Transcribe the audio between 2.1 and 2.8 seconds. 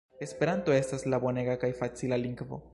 lingvo.